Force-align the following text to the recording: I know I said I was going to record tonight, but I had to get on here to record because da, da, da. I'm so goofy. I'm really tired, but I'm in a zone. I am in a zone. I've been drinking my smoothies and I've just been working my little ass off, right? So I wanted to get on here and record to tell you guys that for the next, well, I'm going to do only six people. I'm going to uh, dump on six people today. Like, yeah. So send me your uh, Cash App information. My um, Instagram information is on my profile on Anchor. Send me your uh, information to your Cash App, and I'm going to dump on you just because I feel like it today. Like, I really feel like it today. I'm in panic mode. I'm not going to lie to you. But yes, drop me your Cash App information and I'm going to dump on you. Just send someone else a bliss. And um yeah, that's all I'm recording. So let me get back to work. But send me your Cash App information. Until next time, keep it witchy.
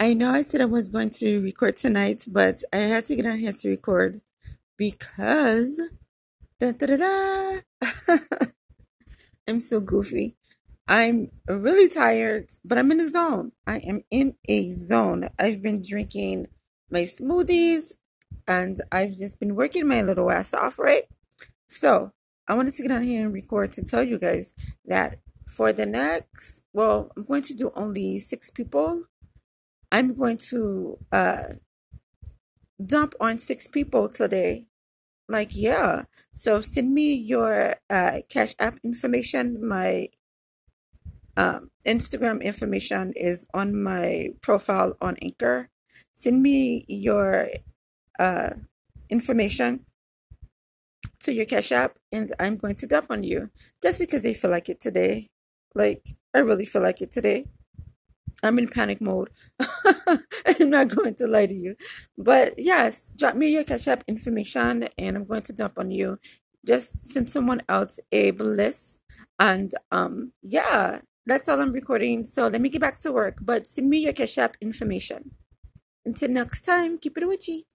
I 0.00 0.14
know 0.14 0.30
I 0.30 0.42
said 0.42 0.60
I 0.60 0.66
was 0.66 0.90
going 0.90 1.10
to 1.10 1.42
record 1.42 1.74
tonight, 1.74 2.24
but 2.28 2.62
I 2.72 2.76
had 2.76 3.04
to 3.06 3.16
get 3.16 3.26
on 3.26 3.38
here 3.38 3.52
to 3.52 3.68
record 3.68 4.20
because 4.76 5.80
da, 6.60 6.70
da, 6.70 6.96
da. 6.96 7.58
I'm 9.48 9.58
so 9.58 9.80
goofy. 9.80 10.36
I'm 10.86 11.32
really 11.48 11.88
tired, 11.88 12.46
but 12.64 12.78
I'm 12.78 12.92
in 12.92 13.00
a 13.00 13.08
zone. 13.08 13.50
I 13.66 13.78
am 13.78 14.02
in 14.12 14.36
a 14.48 14.70
zone. 14.70 15.30
I've 15.36 15.62
been 15.62 15.82
drinking 15.82 16.46
my 16.90 17.00
smoothies 17.00 17.96
and 18.46 18.80
I've 18.92 19.16
just 19.16 19.40
been 19.40 19.56
working 19.56 19.88
my 19.88 20.02
little 20.02 20.30
ass 20.30 20.54
off, 20.54 20.78
right? 20.78 21.02
So 21.66 22.12
I 22.46 22.54
wanted 22.54 22.74
to 22.74 22.82
get 22.82 22.92
on 22.92 23.02
here 23.02 23.24
and 23.24 23.34
record 23.34 23.72
to 23.72 23.84
tell 23.84 24.04
you 24.04 24.18
guys 24.18 24.54
that 24.84 25.18
for 25.44 25.72
the 25.72 25.86
next, 25.86 26.62
well, 26.72 27.10
I'm 27.16 27.24
going 27.24 27.42
to 27.42 27.54
do 27.54 27.72
only 27.74 28.20
six 28.20 28.48
people. 28.48 29.02
I'm 29.90 30.14
going 30.14 30.38
to 30.50 30.98
uh, 31.12 31.44
dump 32.84 33.14
on 33.20 33.38
six 33.38 33.66
people 33.66 34.08
today. 34.08 34.66
Like, 35.28 35.50
yeah. 35.52 36.04
So 36.34 36.60
send 36.60 36.94
me 36.94 37.14
your 37.14 37.74
uh, 37.90 38.18
Cash 38.30 38.54
App 38.58 38.76
information. 38.84 39.66
My 39.66 40.08
um, 41.36 41.70
Instagram 41.86 42.42
information 42.42 43.12
is 43.14 43.46
on 43.54 43.80
my 43.80 44.28
profile 44.42 44.94
on 45.00 45.16
Anchor. 45.22 45.68
Send 46.14 46.42
me 46.42 46.84
your 46.88 47.48
uh, 48.18 48.50
information 49.10 49.84
to 51.20 51.32
your 51.32 51.46
Cash 51.46 51.72
App, 51.72 51.98
and 52.12 52.30
I'm 52.40 52.56
going 52.56 52.74
to 52.76 52.86
dump 52.86 53.06
on 53.10 53.22
you 53.22 53.50
just 53.82 53.98
because 54.00 54.24
I 54.24 54.32
feel 54.32 54.50
like 54.50 54.68
it 54.68 54.80
today. 54.80 55.28
Like, 55.74 56.04
I 56.34 56.38
really 56.40 56.64
feel 56.64 56.82
like 56.82 57.02
it 57.02 57.12
today. 57.12 57.46
I'm 58.42 58.58
in 58.58 58.68
panic 58.68 59.00
mode. 59.00 59.30
I'm 60.60 60.70
not 60.70 60.88
going 60.88 61.14
to 61.16 61.26
lie 61.26 61.46
to 61.46 61.54
you. 61.54 61.76
But 62.16 62.54
yes, 62.58 63.12
drop 63.16 63.34
me 63.36 63.52
your 63.52 63.64
Cash 63.64 63.88
App 63.88 64.04
information 64.08 64.88
and 64.98 65.16
I'm 65.16 65.24
going 65.24 65.42
to 65.42 65.52
dump 65.52 65.74
on 65.78 65.90
you. 65.90 66.18
Just 66.66 67.06
send 67.06 67.30
someone 67.30 67.62
else 67.68 68.00
a 68.12 68.32
bliss. 68.32 68.98
And 69.38 69.72
um 69.90 70.32
yeah, 70.42 71.00
that's 71.26 71.48
all 71.48 71.60
I'm 71.60 71.72
recording. 71.72 72.24
So 72.24 72.48
let 72.48 72.60
me 72.60 72.68
get 72.68 72.80
back 72.80 72.98
to 73.00 73.12
work. 73.12 73.38
But 73.42 73.66
send 73.66 73.88
me 73.88 73.98
your 73.98 74.12
Cash 74.12 74.38
App 74.38 74.56
information. 74.60 75.32
Until 76.06 76.30
next 76.30 76.62
time, 76.62 76.98
keep 76.98 77.18
it 77.18 77.26
witchy. 77.28 77.66